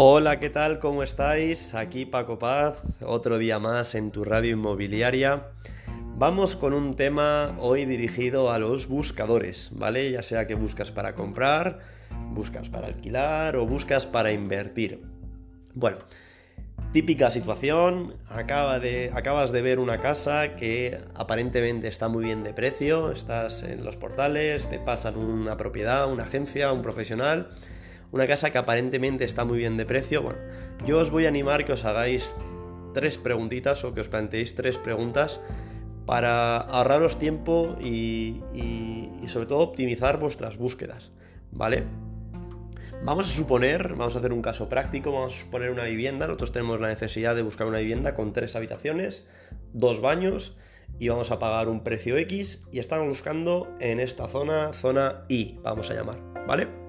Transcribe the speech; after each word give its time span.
Hola, 0.00 0.38
¿qué 0.38 0.48
tal? 0.48 0.78
¿Cómo 0.78 1.02
estáis? 1.02 1.74
Aquí 1.74 2.06
Paco 2.06 2.38
Paz, 2.38 2.84
otro 3.00 3.36
día 3.36 3.58
más 3.58 3.96
en 3.96 4.12
tu 4.12 4.22
radio 4.22 4.52
inmobiliaria. 4.52 5.48
Vamos 6.16 6.54
con 6.54 6.72
un 6.72 6.94
tema 6.94 7.56
hoy 7.58 7.84
dirigido 7.84 8.52
a 8.52 8.60
los 8.60 8.86
buscadores, 8.86 9.70
¿vale? 9.72 10.12
Ya 10.12 10.22
sea 10.22 10.46
que 10.46 10.54
buscas 10.54 10.92
para 10.92 11.16
comprar, 11.16 11.80
buscas 12.30 12.70
para 12.70 12.86
alquilar 12.86 13.56
o 13.56 13.66
buscas 13.66 14.06
para 14.06 14.30
invertir. 14.30 15.02
Bueno, 15.74 15.98
típica 16.92 17.28
situación, 17.28 18.14
acabas 18.28 18.80
de 19.50 19.62
ver 19.62 19.80
una 19.80 19.98
casa 19.98 20.54
que 20.54 21.00
aparentemente 21.16 21.88
está 21.88 22.06
muy 22.06 22.22
bien 22.22 22.44
de 22.44 22.54
precio, 22.54 23.10
estás 23.10 23.64
en 23.64 23.84
los 23.84 23.96
portales, 23.96 24.70
te 24.70 24.78
pasan 24.78 25.16
una 25.16 25.56
propiedad, 25.56 26.08
una 26.08 26.22
agencia, 26.22 26.72
un 26.72 26.82
profesional 26.82 27.48
una 28.10 28.26
casa 28.26 28.50
que 28.50 28.58
aparentemente 28.58 29.24
está 29.24 29.44
muy 29.44 29.58
bien 29.58 29.76
de 29.76 29.84
precio. 29.84 30.22
Bueno, 30.22 30.38
yo 30.86 30.98
os 30.98 31.10
voy 31.10 31.26
a 31.26 31.28
animar 31.28 31.64
que 31.64 31.72
os 31.72 31.84
hagáis 31.84 32.34
tres 32.94 33.18
preguntitas 33.18 33.84
o 33.84 33.94
que 33.94 34.00
os 34.00 34.08
planteéis 34.08 34.54
tres 34.54 34.78
preguntas 34.78 35.40
para 36.06 36.56
ahorraros 36.56 37.18
tiempo 37.18 37.76
y, 37.80 38.40
sobre 39.26 39.46
todo 39.46 39.58
optimizar 39.58 40.18
vuestras 40.18 40.56
búsquedas, 40.56 41.12
¿vale? 41.52 41.84
Vamos 43.04 43.28
a 43.28 43.30
suponer, 43.30 43.90
vamos 43.90 44.16
a 44.16 44.18
hacer 44.18 44.32
un 44.32 44.40
caso 44.40 44.68
práctico, 44.70 45.12
vamos 45.12 45.34
a 45.34 45.44
suponer 45.44 45.70
una 45.70 45.84
vivienda, 45.84 46.26
nosotros 46.26 46.50
tenemos 46.50 46.80
la 46.80 46.88
necesidad 46.88 47.36
de 47.36 47.42
buscar 47.42 47.66
una 47.66 47.78
vivienda 47.78 48.14
con 48.14 48.32
tres 48.32 48.56
habitaciones, 48.56 49.26
dos 49.74 50.00
baños 50.00 50.56
y 50.98 51.08
vamos 51.08 51.30
a 51.30 51.38
pagar 51.38 51.68
un 51.68 51.84
precio 51.84 52.16
X 52.16 52.64
y 52.72 52.78
estamos 52.78 53.06
buscando 53.06 53.68
en 53.78 54.00
esta 54.00 54.28
zona, 54.28 54.72
zona 54.72 55.26
I, 55.28 55.60
vamos 55.62 55.90
a 55.90 55.94
llamar, 55.94 56.18
¿vale? 56.46 56.87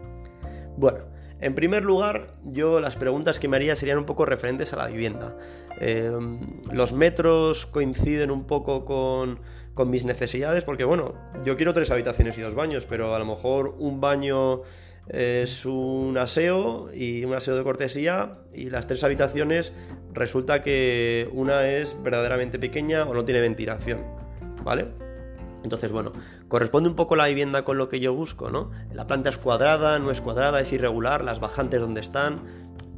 Bueno, 0.80 1.00
en 1.42 1.56
primer 1.56 1.84
lugar, 1.84 2.36
yo 2.46 2.80
las 2.80 2.96
preguntas 2.96 3.38
que 3.38 3.50
me 3.50 3.58
haría 3.58 3.76
serían 3.76 3.98
un 3.98 4.06
poco 4.06 4.26
referentes 4.26 4.72
a 4.72 4.78
la 4.78 4.88
vivienda. 4.88 5.36
Em, 5.78 6.40
los 6.72 6.94
metros 6.94 7.66
coinciden 7.66 8.32
un 8.32 8.48
poco 8.48 8.86
con, 8.86 9.42
mis 9.90 10.04
necesidades, 10.04 10.66
porque 10.66 10.84
bueno, 10.84 11.14
yo 11.46 11.56
quiero 11.56 11.74
tres 11.74 11.90
habitaciones 11.90 12.38
y 12.38 12.42
dos 12.42 12.54
baños, 12.54 12.86
pero 12.86 13.16
a 13.16 13.20
lo 13.20 13.26
mejor 13.26 13.76
un 13.80 14.02
baño 14.02 14.64
es 15.08 15.66
un 15.66 16.18
aseo 16.18 16.90
y 16.94 17.24
un 17.24 17.34
aseo 17.34 17.56
de 17.56 17.64
cortesía 17.64 18.34
y 18.54 18.70
las 18.70 18.88
tres 18.88 19.06
habitaciones 19.06 19.72
resulta 20.14 20.64
que 20.64 21.30
una 21.32 21.70
es 21.70 21.96
verdaderamente 22.04 22.60
pequeña 22.60 23.04
o 23.04 23.14
no 23.14 23.24
tiene 23.24 23.40
ventilación, 23.40 24.04
¿vale? 24.66 25.09
Entonces, 25.64 25.92
bueno, 25.92 26.12
corresponde 26.48 26.90
un 26.90 26.96
poco 26.96 27.16
la 27.16 27.28
vivienda 27.28 27.64
con 27.64 27.78
lo 27.78 27.90
que 27.90 28.00
yo 28.00 28.14
busco, 28.14 28.50
¿no? 28.50 28.72
La 28.94 29.08
planta 29.08 29.30
es 29.30 29.38
cuadrada, 29.38 30.00
no 30.00 30.12
es 30.12 30.22
cuadrada, 30.22 30.62
es 30.62 30.72
irregular, 30.72 31.24
las 31.24 31.40
bajantes 31.40 31.82
donde 31.82 32.02
están. 32.02 32.42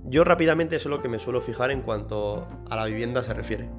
Yo 0.05 0.23
rápidamente 0.23 0.75
eso 0.75 0.89
es 0.89 0.95
lo 0.95 1.01
que 1.01 1.09
me 1.09 1.19
suelo 1.19 1.41
fijar 1.41 1.71
en 1.71 1.81
cuanto 1.81 2.47
a 2.69 2.75
la 2.75 2.85
vivienda 2.85 3.23
se 3.23 3.33
refiere. 3.33 3.69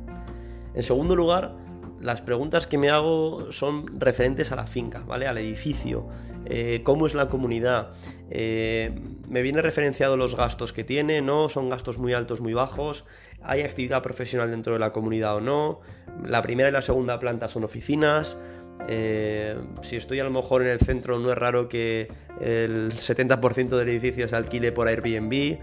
En 0.75 0.83
segundo 0.83 1.15
lugar, 1.15 1.55
las 2.01 2.21
preguntas 2.21 2.67
que 2.67 2.79
me 2.79 2.91
hago 2.91 3.53
son 3.53 4.01
referentes 4.01 4.51
a 4.51 4.57
la 4.57 4.67
finca, 4.67 5.01
¿vale? 5.07 5.27
Al 5.27 5.39
edificio, 5.39 6.09
eh, 6.47 6.81
cómo 6.83 7.07
es 7.07 7.15
la 7.15 7.29
comunidad, 7.29 7.91
eh, 8.31 8.93
me 9.29 9.43
viene 9.43 9.63
referenciado 9.63 10.17
los 10.17 10.37
gastos 10.37 10.73
que 10.73 10.83
tiene, 10.83 11.23
¿no? 11.23 11.49
Son 11.49 11.71
gastos 11.71 11.99
muy 11.99 12.13
altos, 12.13 12.41
muy 12.41 12.55
bajos, 12.55 13.05
hay 13.43 13.63
actividad 13.63 14.03
profesional 14.03 14.51
dentro 14.51 14.73
de 14.73 14.81
la 14.81 14.93
comunidad 14.93 15.37
o 15.37 15.41
no, 15.41 15.81
la 16.27 16.43
primera 16.43 16.69
y 16.69 16.73
la 16.73 16.83
segunda 16.83 17.19
planta 17.21 17.47
son 17.47 17.63
oficinas, 17.63 18.37
eh, 18.89 19.57
si 19.83 19.97
estoy 19.97 20.21
a 20.21 20.25
lo 20.25 20.31
mejor 20.31 20.63
en 20.63 20.69
el 20.69 20.79
centro, 20.79 21.19
no 21.19 21.31
es 21.31 21.39
raro 21.39 21.69
que 21.69 22.09
el 22.41 22.93
70% 22.93 23.69
del 23.77 23.89
edificio 23.89 24.27
se 24.29 24.37
alquile 24.37 24.73
por 24.73 24.89
Airbnb. 24.89 25.59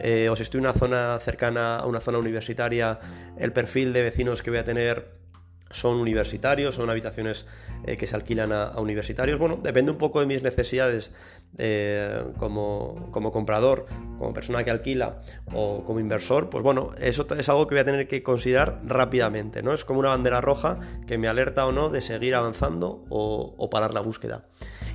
Eh, 0.00 0.28
o 0.30 0.36
si 0.36 0.42
estoy 0.42 0.58
en 0.58 0.66
una 0.66 0.74
zona 0.74 1.18
cercana 1.20 1.76
a 1.76 1.86
una 1.86 2.00
zona 2.00 2.18
universitaria, 2.18 2.98
el 3.36 3.52
perfil 3.52 3.92
de 3.92 4.02
vecinos 4.02 4.42
que 4.42 4.50
voy 4.50 4.58
a 4.58 4.64
tener 4.64 5.22
son 5.70 5.98
universitarios, 5.98 6.74
son 6.74 6.90
habitaciones 6.90 7.46
eh, 7.86 7.96
que 7.96 8.06
se 8.06 8.14
alquilan 8.14 8.52
a, 8.52 8.78
universitarios. 8.78 9.38
Bueno, 9.38 9.58
depende 9.62 9.90
un 9.90 9.98
poco 9.98 10.20
de 10.20 10.26
mis 10.26 10.42
necesidades 10.42 11.10
eh, 11.58 12.24
como, 12.38 13.10
comprador, 13.12 13.86
como 14.18 14.32
persona 14.32 14.64
que 14.64 14.70
alquila 14.70 15.18
o 15.52 15.84
como 15.84 16.00
inversor. 16.00 16.48
Pues 16.48 16.64
bueno, 16.64 16.92
eso 16.98 17.26
es 17.36 17.48
algo 17.48 17.66
que 17.66 17.74
voy 17.74 17.80
a 17.82 17.84
tener 17.84 18.08
que 18.08 18.22
considerar 18.22 18.78
rápidamente, 18.84 19.62
¿no? 19.62 19.74
Es 19.74 19.84
como 19.84 20.00
una 20.00 20.08
bandera 20.08 20.40
roja 20.40 20.78
que 21.06 21.18
me 21.18 21.28
alerta 21.28 21.66
o 21.66 21.72
no 21.72 21.90
de 21.90 22.00
seguir 22.00 22.34
avanzando 22.34 23.04
o, 23.10 23.68
parar 23.70 23.92
la 23.94 24.00
búsqueda. 24.00 24.46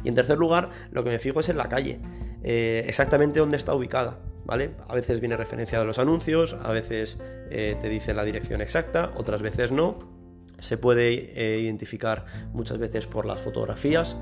Y 0.03 0.09
en 0.09 0.15
tercer 0.15 0.37
lugar, 0.37 0.69
lo 0.91 1.03
que 1.03 1.09
me 1.09 1.19
fijo 1.19 1.39
es 1.39 1.49
en 1.49 1.57
la 1.57 1.69
calle, 1.69 1.99
eh, 2.43 2.83
exactamente 2.87 3.39
dónde 3.39 3.57
está 3.57 3.73
ubicada. 3.73 4.19
¿Vale? 4.45 4.71
A 4.87 4.95
veces 4.95 5.19
viene 5.19 5.35
referenciado 5.35 5.83
en 5.83 5.87
los 5.87 5.99
anuncios, 5.99 6.55
a 6.63 6.71
veces 6.71 7.17
te 7.49 7.89
dice 7.89 8.13
la 8.13 8.23
dirección 8.23 8.61
exacta, 8.61 9.11
otras 9.17 9.41
veces 9.41 9.73
no, 9.73 10.16
se 10.59 10.77
puede 10.77 11.31
eh, 11.35 11.59
identificar 11.59 12.25
muchas 12.53 12.77
veces 12.77 13.07
por 13.07 13.25
las 13.25 13.41
fotografías, 13.41 14.15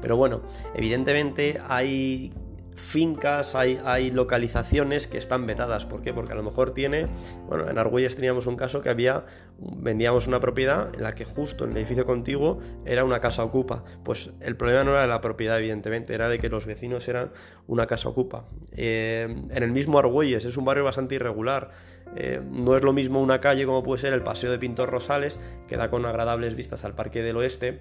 pero 0.00 0.16
bueno, 0.16 0.42
evidentemente 0.74 1.60
hay 1.68 2.32
fincas, 2.74 3.54
hay, 3.54 4.10
localizaciones 4.10 5.06
que 5.06 5.18
están 5.18 5.46
vetadas. 5.46 5.86
¿Por 5.86 6.02
qué? 6.02 6.12
Porque 6.12 6.32
a 6.32 6.34
lo 6.34 6.42
mejor 6.42 6.72
tiene, 6.72 7.08
bueno, 7.48 7.68
en 7.68 7.78
Argüelles 7.78 8.16
teníamos 8.16 8.46
un 8.46 8.56
caso 8.56 8.80
que 8.80 8.90
había, 8.90 9.24
vendíamos 9.58 10.26
una 10.26 10.40
propiedad 10.40 10.94
en 10.94 11.02
la 11.02 11.14
que 11.14 11.24
justo 11.24 11.64
en 11.64 11.72
el 11.72 11.78
edificio 11.78 12.04
contiguo 12.04 12.60
era 12.84 13.04
una 13.04 13.20
casa 13.20 13.44
ocupa. 13.44 13.84
Pues 14.04 14.30
el 14.40 14.56
problema 14.56 14.84
no 14.84 14.92
era 14.92 15.02
de 15.02 15.08
la 15.08 15.20
propiedad, 15.20 15.58
evidentemente, 15.58 16.14
era 16.14 16.28
de 16.28 16.38
que 16.38 16.48
los 16.48 16.66
vecinos 16.66 17.08
eran 17.08 17.32
una 17.66 17.86
casa 17.86 18.08
ocupa. 18.08 18.44
Eh, 18.72 19.26
en 19.50 19.62
el 19.62 19.70
mismo 19.70 19.98
Argüelles 19.98 20.44
es 20.44 20.56
un 20.56 20.64
barrio 20.64 20.84
bastante 20.84 21.14
irregular. 21.14 21.70
Eh, 22.14 22.40
no 22.50 22.76
es 22.76 22.82
lo 22.82 22.92
mismo 22.92 23.20
una 23.22 23.40
calle 23.40 23.64
como 23.64 23.82
puede 23.82 24.00
ser 24.00 24.12
el 24.12 24.22
Paseo 24.22 24.50
de 24.50 24.58
Pintor 24.58 24.90
Rosales, 24.90 25.38
que 25.66 25.76
da 25.76 25.90
con 25.90 26.04
agradables 26.04 26.54
vistas 26.54 26.84
al 26.84 26.94
Parque 26.94 27.22
del 27.22 27.36
Oeste, 27.36 27.80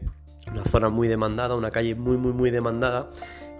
una 0.49 0.63
zona 0.63 0.89
muy 0.89 1.07
demandada, 1.07 1.55
una 1.55 1.71
calle 1.71 1.95
muy, 1.95 2.17
muy, 2.17 2.33
muy 2.33 2.49
demandada 2.49 3.09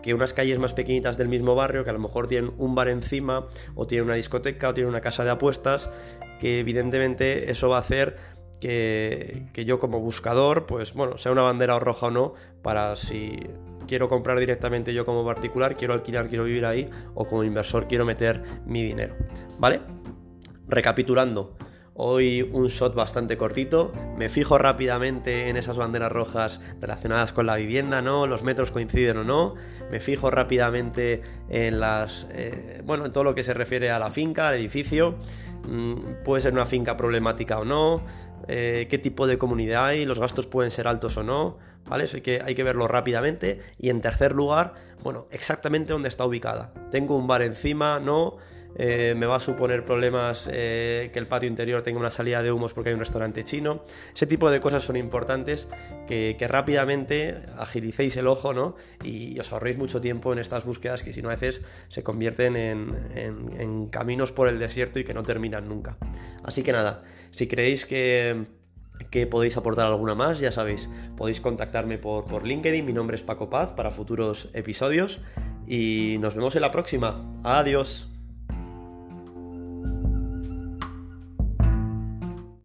que 0.02 0.14
unas 0.14 0.34
calles 0.34 0.60
más 0.60 0.74
pequeñitas 0.74 1.18
del 1.18 1.28
mismo 1.28 1.56
barrio, 1.56 1.84
que 1.84 1.90
a 1.90 1.94
lo 1.94 2.00
mejor 2.00 2.28
tienen 2.28 2.52
un 2.58 2.76
bar 2.76 2.88
encima, 2.90 3.48
o 3.76 3.88
tienen 3.88 4.06
una 4.06 4.16
discoteca, 4.16 4.70
o 4.70 4.74
tienen 4.74 4.90
una 4.90 5.02
casa 5.02 5.24
de 5.24 5.32
apuestas, 5.32 5.92
que 6.40 6.60
evidentemente 6.60 7.52
eso 7.52 7.70
va 7.70 7.78
a 7.78 7.80
hacer 7.80 8.18
que, 8.60 9.48
yo 9.66 9.80
como 9.80 10.00
buscador, 10.00 10.66
pues 10.66 10.94
bueno, 10.94 11.18
sea 11.18 11.32
una 11.32 11.42
bandera 11.42 11.80
roja 11.80 12.08
o 12.08 12.12
no, 12.12 12.34
para 12.62 12.96
si 12.96 13.40
quiero 13.88 14.08
comprar 14.08 14.40
directamente 14.40 14.94
yo 14.94 15.06
como 15.06 15.26
particular, 15.26 15.76
quiero 15.76 15.94
alquilar, 15.94 16.30
quiero 16.30 16.46
vivir 16.46 16.66
ahí, 16.66 16.90
o 17.16 17.26
como 17.26 17.44
inversor 17.44 17.88
quiero 17.88 18.06
meter 18.06 18.42
mi 18.66 18.84
dinero, 18.84 19.16
¿vale? 19.60 19.82
Recapitulando, 20.68 21.58
Hoy 21.94 22.42
un 22.54 22.68
shot 22.68 22.96
bastante 22.96 23.38
cortito. 23.38 23.92
Me 24.18 24.30
fijo 24.30 24.58
rápidamente 24.58 25.50
en 25.50 25.58
esas 25.58 25.78
banderas 25.78 26.12
rojas 26.12 26.62
relacionadas 26.80 27.34
con 27.34 27.46
la 27.46 27.58
vivienda, 27.58 28.02
¿no? 28.02 28.28
Los 28.28 28.44
metros 28.44 28.72
coinciden 28.72 29.18
o 29.18 29.24
no. 29.24 29.56
Me 29.92 30.00
fijo 30.00 30.32
rápidamente 30.32 31.22
en 31.50 31.82
las. 31.82 32.28
Eh, 32.32 32.82
bueno, 32.86 33.06
en 33.06 33.12
todo 33.12 33.26
lo 33.26 33.36
que 33.36 33.44
se 33.44 33.54
refiere 33.54 33.92
a 33.92 34.00
la 34.00 34.10
finca, 34.10 34.48
al 34.48 34.56
edificio. 34.56 35.18
Mm, 35.68 36.24
puede 36.24 36.42
ser 36.42 36.54
una 36.54 36.66
finca 36.66 36.96
problemática 36.96 37.60
o 37.60 37.66
no. 37.66 38.04
Eh, 38.48 38.88
qué 38.90 38.98
tipo 38.98 39.28
de 39.28 39.38
comunidad 39.38 39.86
hay, 39.86 40.06
los 40.06 40.20
gastos 40.20 40.48
pueden 40.48 40.72
ser 40.72 40.88
altos 40.88 41.18
o 41.18 41.24
no, 41.24 41.58
¿vale? 41.86 42.06
Eso 42.06 42.18
hay 42.18 42.22
que, 42.22 42.42
hay 42.44 42.56
que 42.56 42.64
verlo 42.64 42.88
rápidamente. 42.88 43.60
Y 43.78 43.90
en 43.90 44.02
tercer 44.02 44.34
lugar, 44.34 44.74
bueno, 45.04 45.28
exactamente 45.32 45.94
dónde 45.94 46.10
está 46.10 46.26
ubicada. 46.26 46.74
Tengo 46.90 47.18
un 47.18 47.28
bar 47.28 47.42
encima, 47.42 48.00
no. 48.00 48.38
Eh, 48.76 49.14
me 49.18 49.26
va 49.26 49.36
a 49.36 49.40
suponer 49.40 49.86
problemas 49.86 50.50
eh, 50.52 51.10
que 51.14 51.20
el 51.20 51.28
patio 51.28 51.48
interior 51.48 51.82
tenga 51.82 52.00
una 52.00 52.12
salida 52.12 52.42
de 52.42 52.52
humos 52.52 52.74
porque 52.74 52.90
hay 52.90 52.94
un 52.94 53.00
restaurante 53.00 53.44
chino. 53.44 53.84
Ese 54.14 54.26
tipo 54.28 54.50
de 54.50 54.60
cosas 54.60 54.84
son 54.84 54.96
importantes 54.96 55.68
que, 56.08 56.36
rápidamente 56.48 57.44
agilicéis 57.58 58.18
el 58.18 58.28
ojo 58.28 58.54
¿no? 58.54 58.76
y 59.04 59.40
os 59.40 59.52
ahorréis 59.52 59.78
mucho 59.78 60.02
tiempo 60.02 60.34
en 60.34 60.40
estas 60.40 60.66
búsquedas 60.66 61.04
que 61.04 61.14
si 61.14 61.22
no 61.22 61.30
a 61.30 61.34
veces 61.34 61.62
se 61.88 62.04
convierten 62.04 62.56
en, 62.56 63.88
caminos 63.88 64.32
por 64.32 64.48
el 64.48 64.60
desierto 64.60 65.00
y 65.00 65.04
que 65.04 65.14
no 65.14 65.24
terminan 65.24 65.68
nunca. 65.68 65.98
Así 66.44 66.64
que 66.64 66.72
nada, 66.72 67.04
si 67.32 67.48
creéis 67.48 67.86
que 67.86 68.46
que 69.10 69.26
podéis 69.26 69.58
aportar 69.58 69.88
alguna 69.88 70.14
más, 70.14 70.40
ya 70.40 70.52
sabéis, 70.52 70.88
podéis 71.18 71.42
contactarme 71.42 71.98
por, 71.98 72.26
por 72.26 72.46
LinkedIn, 72.46 72.86
mi 72.86 72.94
nombre 72.94 73.16
es 73.16 73.24
Paco 73.24 73.50
Paz 73.50 73.74
para 73.74 73.90
futuros 73.90 74.50
episodios 74.54 75.20
y 75.68 76.18
nos 76.20 76.36
vemos 76.36 76.56
en 76.56 76.62
la 76.62 76.72
próxima. 76.72 77.42
Adiós. 77.44 78.11